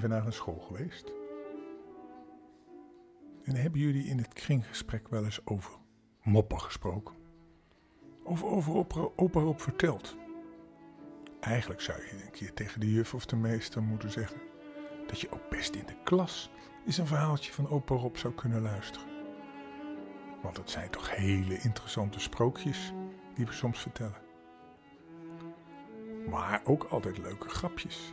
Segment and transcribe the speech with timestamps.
[0.00, 1.12] Vandaag naar school geweest?
[3.42, 5.72] En hebben jullie in het kringgesprek wel eens over
[6.22, 7.14] moppen gesproken?
[8.24, 10.16] Of over opa, opa Rob verteld?
[11.40, 14.40] Eigenlijk zou je een keer tegen de juf of de meester moeten zeggen
[15.06, 16.50] dat je ook best in de klas
[16.86, 19.08] eens een verhaaltje van opa Rob zou kunnen luisteren.
[20.42, 22.92] Want het zijn toch hele interessante sprookjes
[23.34, 24.22] die we soms vertellen.
[26.28, 28.12] Maar ook altijd leuke grapjes.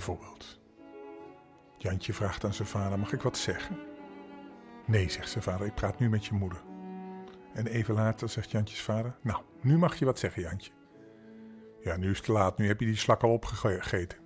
[0.00, 0.60] Bijvoorbeeld,
[1.76, 3.78] Jantje vraagt aan zijn vader: Mag ik wat zeggen?
[4.86, 6.62] Nee, zegt zijn vader, ik praat nu met je moeder.
[7.54, 10.72] En even later zegt Jantjes vader: Nou, nu mag je wat zeggen, Jantje.
[11.80, 14.18] Ja, nu is het te laat, nu heb je die slak al opgegeten.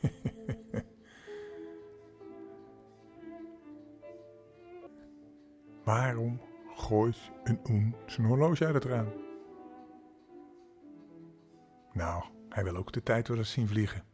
[5.84, 6.40] Waarom
[6.74, 9.12] gooit een oen zijn horloge uit het raam?
[11.92, 14.12] Nou, hij wil ook de tijd wel eens zien vliegen.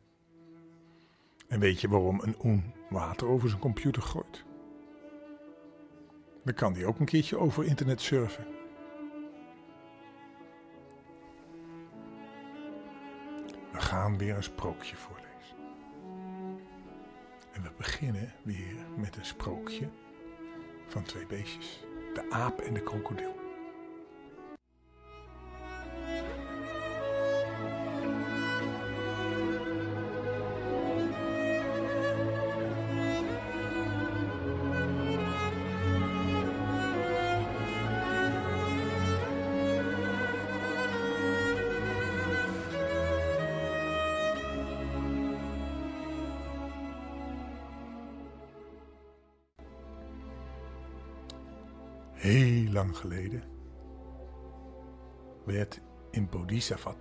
[1.50, 4.44] En weet je waarom een oen water over zijn computer gooit?
[6.44, 8.46] Dan kan hij ook een keertje over internet surfen.
[13.72, 15.56] We gaan weer een sprookje voorlezen.
[17.52, 19.88] En we beginnen weer met een sprookje
[20.86, 23.39] van twee beestjes: de aap en de krokodil.
[52.20, 53.42] Heel lang geleden
[55.44, 56.94] werd in Bodhisattva.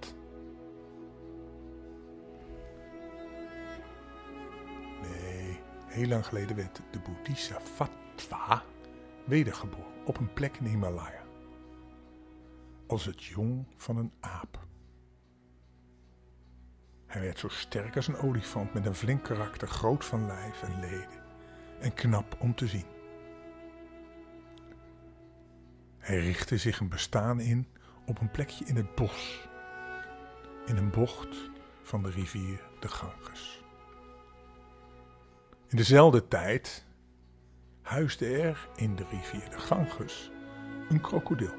[5.02, 8.64] Nee, heel lang geleden werd de Bodhisattva
[9.26, 11.24] wedergeboren op een plek in Himalaya.
[12.88, 14.68] Als het jong van een aap.
[17.06, 20.80] Hij werd zo sterk als een olifant met een flink karakter, groot van lijf en
[20.80, 21.24] leden
[21.80, 22.99] en knap om te zien.
[26.10, 27.68] Hij richtte zich een bestaan in
[28.06, 29.50] op een plekje in het bos,
[30.66, 31.50] in een bocht
[31.84, 33.64] van de rivier de Ganges.
[35.68, 36.86] In dezelfde tijd
[37.82, 40.32] huisde er in de rivier de Ganges
[40.90, 41.54] een krokodil.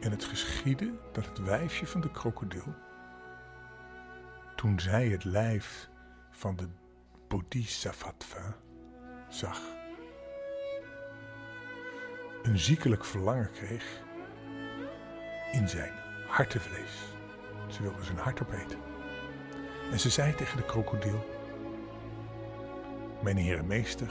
[0.00, 2.74] En het geschiedde dat het wijfje van de krokodil,
[4.56, 5.88] toen zij het lijf
[6.30, 6.68] van de
[7.28, 8.56] Bodhisattva
[9.28, 9.71] zag,
[12.42, 14.02] een ziekelijk verlangen kreeg
[15.52, 15.92] in zijn
[16.26, 17.12] hartenvlees.
[17.68, 18.78] Ze wilde zijn hart opeten.
[19.90, 21.24] En ze zei tegen de krokodil:
[23.22, 24.10] Mijn heer en meester,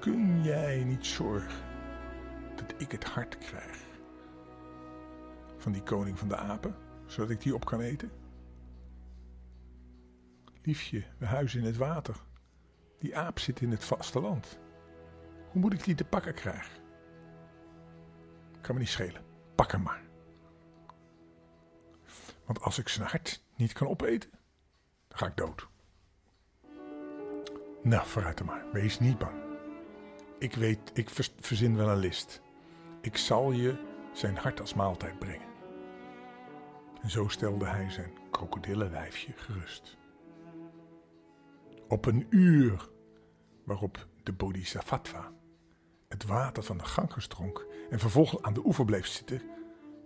[0.00, 1.64] kun jij niet zorgen
[2.56, 3.88] dat ik het hart krijg
[5.56, 8.10] van die koning van de apen, zodat ik die op kan eten?
[10.62, 12.16] Liefje, we huizen in het water.
[12.98, 14.58] Die aap zit in het vasteland.
[15.50, 16.82] Hoe moet ik die te pakken krijgen?
[18.60, 19.24] Kan me niet schelen.
[19.54, 20.02] Pak hem maar.
[22.44, 24.30] Want als ik zijn hart niet kan opeten,
[25.08, 25.68] dan ga ik dood.
[27.82, 28.72] Nou, vooruit dan maar.
[28.72, 29.42] Wees niet bang.
[30.38, 31.10] Ik weet, ik
[31.40, 32.42] verzin wel een list.
[33.00, 35.48] Ik zal je zijn hart als maaltijd brengen.
[37.02, 39.98] En zo stelde hij zijn krokodillenwijfje gerust.
[41.88, 42.88] Op een uur
[43.64, 45.32] waarop de Bodhisattva
[46.10, 49.42] het water van de Ganges dronk en vervolgens aan de oever bleef zitten,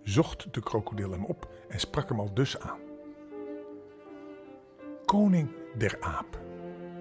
[0.03, 2.79] zocht de krokodil hem op en sprak hem al dus aan.
[5.05, 6.39] Koning der aap,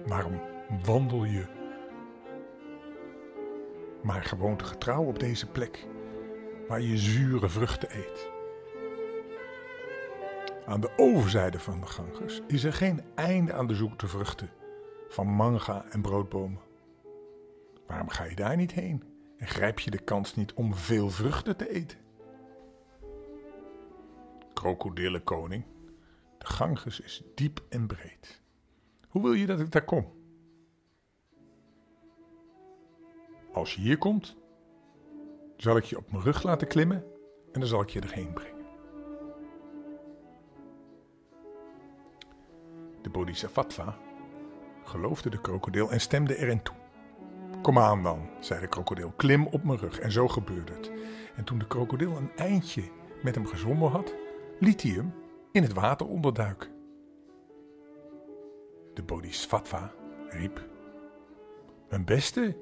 [0.06, 0.40] waarom
[0.84, 1.46] wandel je
[4.02, 5.86] maar gewoonte getrouw op deze plek
[6.68, 8.30] waar je zure vruchten eet?
[10.66, 14.50] Aan de overzijde van de Ganges is er geen einde aan de zoete vruchten
[15.08, 16.60] van manga en broodbomen.
[17.86, 19.02] Waarom ga je daar niet heen
[19.36, 21.98] en grijp je de kans niet om veel vruchten te eten?
[24.52, 25.64] Krokodillenkoning,
[26.38, 28.42] de Ganges is diep en breed.
[29.08, 30.12] Hoe wil je dat ik daar kom?
[33.52, 34.36] Als je hier komt,
[35.56, 37.04] zal ik je op mijn rug laten klimmen
[37.52, 38.64] en dan zal ik je erheen brengen.
[43.02, 43.98] De Bodhisattva
[44.84, 46.83] geloofde de krokodil en stemde erin toe.
[47.64, 49.98] Kom aan dan, zei de krokodil, klim op mijn rug.
[49.98, 50.92] En zo gebeurde het.
[51.36, 52.82] En toen de krokodil een eindje
[53.22, 54.14] met hem gezwommen had,
[54.60, 55.14] liet hij hem
[55.52, 56.70] in het water onderduiken.
[58.94, 59.92] De bodhisattva
[60.28, 60.68] riep:
[61.88, 62.56] Mijn beste,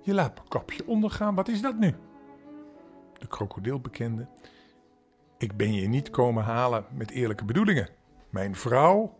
[0.00, 1.94] je laat mijn kapje ondergaan, wat is dat nu?
[3.18, 4.28] De krokodil bekende:
[5.38, 7.88] Ik ben je niet komen halen met eerlijke bedoelingen.
[8.30, 9.18] Mijn vrouw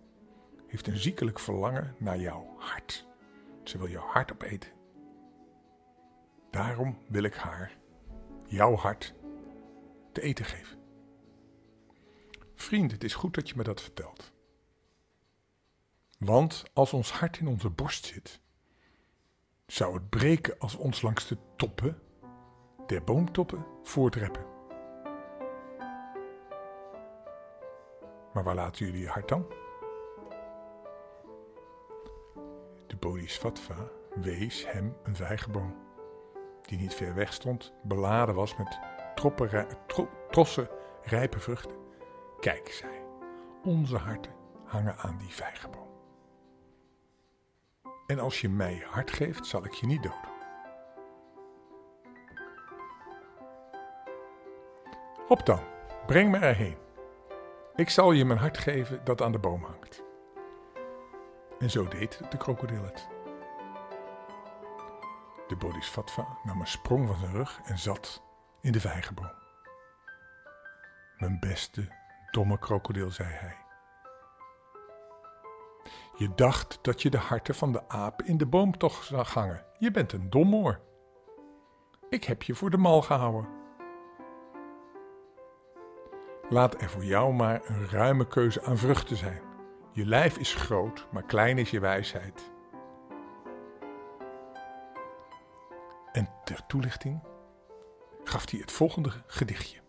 [0.67, 3.07] heeft een ziekelijk verlangen naar jouw hart.
[3.63, 4.81] Ze wil jouw hart opeten.
[6.52, 7.76] Daarom wil ik haar,
[8.46, 9.14] jouw hart,
[10.12, 10.78] te eten geven.
[12.54, 14.32] Vriend, het is goed dat je me dat vertelt.
[16.19, 18.40] Want als ons hart in onze borst zit,
[19.66, 22.02] zou het breken als ons langs de toppen
[22.87, 24.44] der boomtoppen voortreppen.
[28.32, 29.46] Maar waar laten jullie je hart dan?
[32.87, 35.76] De Bodhisattva wees hem een vijgenboom,
[36.73, 38.79] die niet ver weg stond, beladen was met
[39.15, 40.69] tro, trossen
[41.03, 41.77] rijpe vruchten.
[42.41, 42.93] Kijk, zei
[43.65, 44.33] onze harten
[44.65, 45.89] hangen aan die vijgenboom.
[48.07, 50.31] En als je mij hart geeft, zal ik je niet doden.
[55.29, 55.61] Op dan,
[56.07, 56.77] breng me erheen.
[57.75, 60.03] Ik zal je mijn hart geven dat aan de boom hangt.
[61.59, 63.12] En zo deed de krokodil het.
[65.52, 68.22] De bodhisattva nam een sprong van zijn rug en zat
[68.60, 69.32] in de vijgenboom.
[71.16, 71.88] Mijn beste,
[72.31, 73.56] domme krokodil, zei hij.
[76.16, 79.64] Je dacht dat je de harten van de apen in de boom toch zag hangen.
[79.78, 80.81] Je bent een domoor.
[82.08, 83.49] Ik heb je voor de mal gehouden.
[86.49, 89.43] Laat er voor jou maar een ruime keuze aan vruchten zijn.
[89.93, 92.52] Je lijf is groot, maar klein is je wijsheid.
[96.12, 97.23] En ter toelichting
[98.25, 99.81] gaf hij het volgende gedichtje.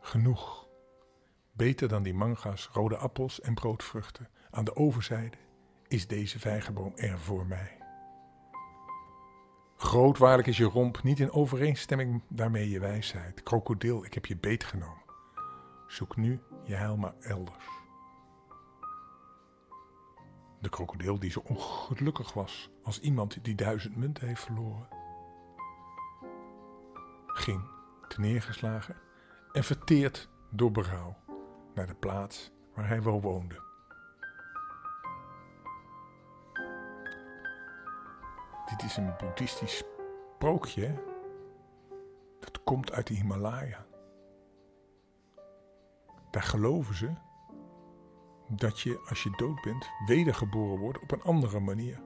[0.00, 0.68] Genoeg.
[1.52, 4.28] Beter dan die manga's, rode appels en broodvruchten.
[4.50, 5.36] Aan de overzijde
[5.88, 7.76] is deze vijgenboom er voor mij.
[9.76, 13.42] Groot waarlijk is je romp, niet in overeenstemming daarmee je wijsheid.
[13.42, 15.04] Krokodil, ik heb je beet genomen.
[15.86, 17.64] Zoek nu je heil maar elders.
[20.60, 24.88] De krokodil die zo ongelukkig was als iemand die duizend munten heeft verloren,
[27.26, 27.74] ging
[28.16, 28.96] neergeslagen
[29.52, 31.16] en verteerd door berouw
[31.74, 33.64] naar de plaats waar hij wel woonde.
[38.66, 39.84] Dit is een boeddhistisch
[40.34, 40.94] sprookje.
[42.40, 43.86] Dat komt uit de Himalaya.
[46.30, 47.12] Daar geloven ze
[48.48, 52.00] dat je als je dood bent wedergeboren wordt op een andere manier.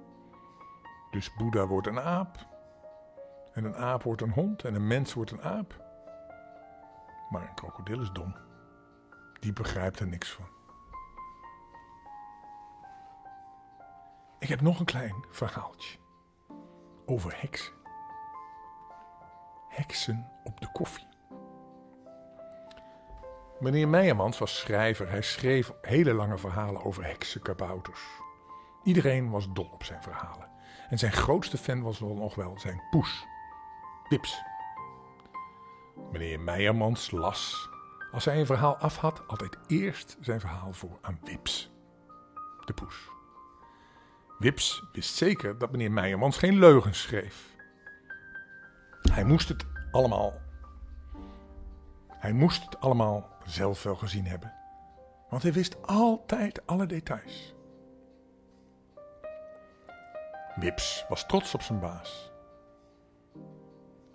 [1.10, 2.48] Dus Boeddha wordt een aap.
[3.52, 5.84] En een aap wordt een hond en een mens wordt een aap.
[7.30, 8.36] Maar een krokodil is dom.
[9.40, 10.46] Die begrijpt er niks van.
[14.38, 15.98] Ik heb nog een klein verhaaltje
[17.06, 17.72] over heksen.
[19.68, 21.09] Heksen op de koffie.
[23.60, 25.10] Meneer Meijermans was schrijver.
[25.10, 28.00] Hij schreef hele lange verhalen over heksenkabouters.
[28.84, 30.48] Iedereen was dol op zijn verhalen.
[30.88, 33.26] En zijn grootste fan was nog wel zijn poes,
[34.08, 34.42] Wips.
[36.12, 37.68] Meneer Meijermans las,
[38.12, 41.70] als hij een verhaal af had, altijd eerst zijn verhaal voor aan Wips,
[42.64, 43.08] de poes.
[44.38, 47.56] Wips wist zeker dat meneer Meijermans geen leugens schreef.
[49.12, 50.40] Hij moest het allemaal.
[52.08, 54.54] Hij moest het allemaal zelf wel gezien hebben.
[55.28, 57.54] Want hij wist altijd alle details.
[60.54, 62.32] Wips was trots op zijn baas.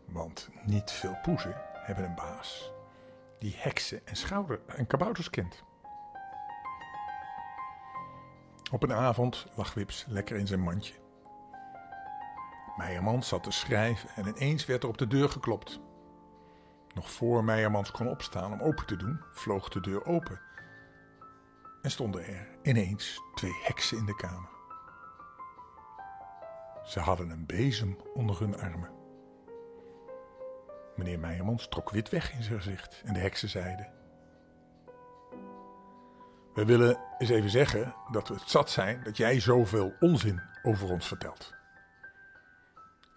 [0.06, 2.74] Want niet veel poezen hebben een baas
[3.40, 5.64] die heksen en schouder en kabouters kent.
[8.72, 10.94] Op een avond lag Wips lekker in zijn mandje.
[12.78, 15.80] Meijermans zat te schrijven en ineens werd er op de deur geklopt.
[16.96, 20.40] Nog voor Meijermans kon opstaan om open te doen, vloog de deur open.
[21.82, 24.50] En stonden er ineens twee heksen in de kamer.
[26.86, 28.90] Ze hadden een bezem onder hun armen.
[30.96, 33.94] Meneer Meijermans trok wit weg in zijn gezicht en de heksen zeiden:
[36.56, 40.90] we willen eens even zeggen dat we het zat zijn dat jij zoveel onzin over
[40.90, 41.54] ons vertelt.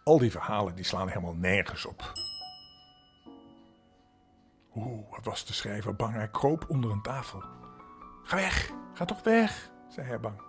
[0.04, 2.12] Al die verhalen die slaan helemaal nergens op.
[4.78, 6.14] Oeh, wat was de schrijver bang.
[6.14, 7.42] Hij kroop onder een tafel.
[8.23, 10.40] Ga weg, ga toch weg, zei hij bang.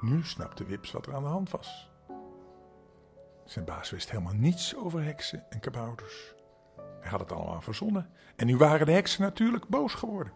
[0.00, 1.90] Nu snapte Wips wat er aan de hand was.
[3.44, 6.34] Zijn baas wist helemaal niets over heksen en kabouters.
[7.00, 10.32] Hij had het allemaal verzonnen en nu waren de heksen natuurlijk boos geworden.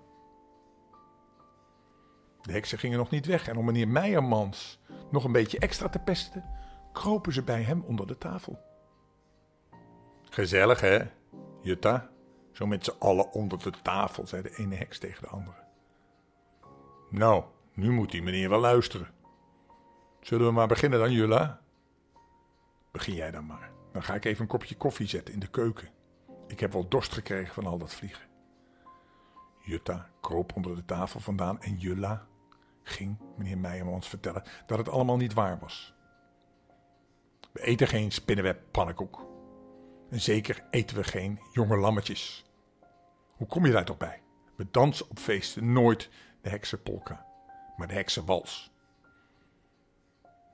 [2.41, 4.81] De heksen gingen nog niet weg en om meneer Meijermans
[5.11, 6.45] nog een beetje extra te pesten,
[6.93, 8.59] kropen ze bij hem onder de tafel.
[10.31, 11.05] Gezellig hè,
[11.65, 12.11] Jutta?
[12.53, 15.57] Zo met z'n allen onder de tafel, zei de ene heks tegen de andere.
[17.11, 19.09] Nou, nu moet die meneer wel luisteren.
[20.21, 21.61] Zullen we maar beginnen dan, Jula?
[22.93, 23.71] Begin jij dan maar.
[23.93, 25.89] Dan ga ik even een kopje koffie zetten in de keuken.
[26.47, 28.25] Ik heb wel dorst gekregen van al dat vliegen.
[29.59, 32.27] Jutta kroop onder de tafel vandaan en Jula
[32.83, 35.95] ging meneer Meijermans vertellen dat het allemaal niet waar was.
[37.53, 39.34] We eten geen spinnenweb pannenkoek.
[40.15, 42.45] En zeker eten we geen jonge lammetjes.
[43.31, 44.23] Hoe kom je daar toch bij?
[44.57, 47.27] We dansen op feesten nooit de heksenpolka,
[47.77, 48.73] maar de heksenwals.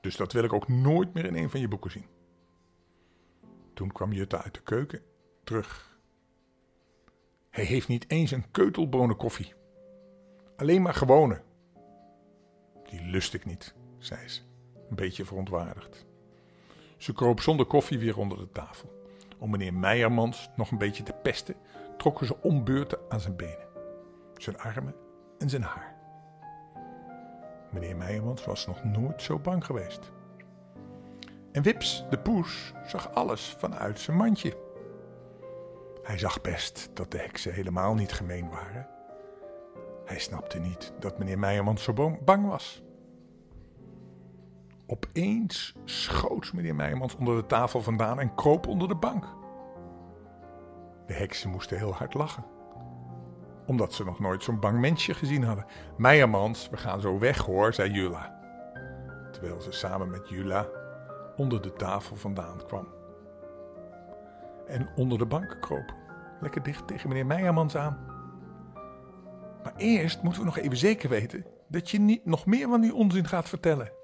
[0.00, 2.06] Dus dat wil ik ook nooit meer in een van je boeken zien.
[3.74, 5.02] Toen kwam Jutta uit de keuken
[5.44, 5.98] terug.
[7.50, 9.54] Hij heeft niet eens een keutelbonen koffie.
[10.56, 11.42] Alleen maar gewone.
[12.90, 14.40] Die lust ik niet, zei ze,
[14.88, 16.06] een beetje verontwaardigd.
[16.96, 18.98] Ze kroop zonder koffie weer onder de tafel.
[19.40, 21.54] Om meneer Meijermans nog een beetje te pesten,
[21.96, 23.68] trokken ze om beurten aan zijn benen,
[24.36, 24.94] zijn armen
[25.38, 25.94] en zijn haar.
[27.70, 30.12] Meneer Meijermans was nog nooit zo bang geweest.
[31.52, 34.56] En Wips, de poes, zag alles vanuit zijn mandje.
[36.02, 38.88] Hij zag best dat de heksen helemaal niet gemeen waren.
[40.04, 42.82] Hij snapte niet dat meneer Meijermans zo bang was.
[44.90, 49.24] Opeens schoot meneer Meijermans onder de tafel vandaan en kroop onder de bank.
[51.06, 52.44] De heksen moesten heel hard lachen,
[53.66, 55.66] omdat ze nog nooit zo'n bang mensje gezien hadden.
[55.96, 58.38] Meijermans, we gaan zo weg hoor, zei Jula.
[59.32, 60.68] Terwijl ze samen met Jula
[61.36, 62.88] onder de tafel vandaan kwam.
[64.66, 65.94] En onder de bank kroop,
[66.40, 67.98] lekker dicht tegen meneer Meijermans aan.
[69.62, 72.94] Maar eerst moeten we nog even zeker weten dat je niet nog meer van die
[72.94, 73.98] onzin gaat vertellen.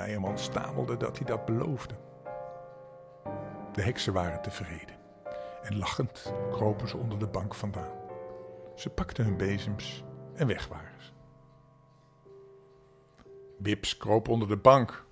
[0.00, 1.94] Meijerman stamelde dat hij dat beloofde.
[3.72, 4.96] De heksen waren tevreden
[5.62, 7.92] en lachend kropen ze onder de bank vandaan.
[8.74, 10.04] Ze pakten hun bezems
[10.34, 11.10] en weg waren ze.
[13.58, 15.04] Wips kroop onder de bank,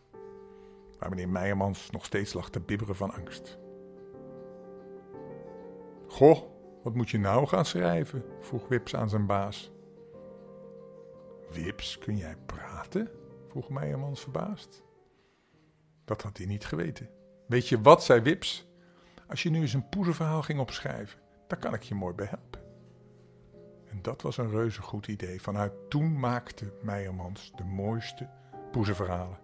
[0.99, 3.59] waar meneer Meijermans nog steeds lag te bibberen van angst.
[6.07, 6.39] Goh,
[6.83, 8.25] wat moet je nou gaan schrijven?
[8.41, 9.73] vroeg Wips aan zijn baas.
[11.51, 13.18] Wips, kun jij praten?
[13.49, 14.83] Vroeg Meijermans verbaasd.
[16.05, 17.09] Dat had hij niet geweten.
[17.47, 18.69] Weet je wat, zei Wips?
[19.29, 22.61] Als je nu eens een poezenverhaal ging opschrijven, daar kan ik je mooi bij helpen.
[23.91, 25.43] En dat was een reuze goed idee.
[25.43, 28.29] Vanuit toen maakte Meijermans de mooiste
[28.71, 29.39] poezenverhalen.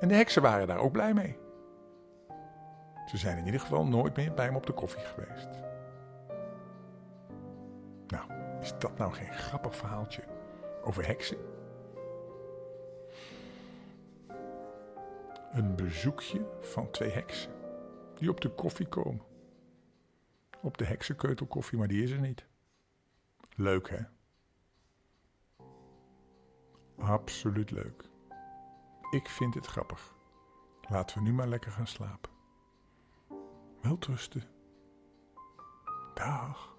[0.00, 1.38] En de heksen waren daar ook blij mee.
[3.06, 5.48] Ze zijn in ieder geval nooit meer bij hem op de koffie geweest.
[8.06, 10.22] Nou, is dat nou geen grappig verhaaltje
[10.82, 11.53] over heksen?
[15.54, 17.52] Een bezoekje van twee heksen
[18.14, 19.22] die op de koffie komen.
[20.62, 22.46] Op de heksenkeutelkoffie, maar die is er niet.
[23.56, 24.02] Leuk hè?
[26.98, 28.04] Absoluut leuk.
[29.10, 30.14] Ik vind het grappig.
[30.88, 32.30] Laten we nu maar lekker gaan slapen.
[33.80, 34.42] Welterusten.
[36.14, 36.73] Dag.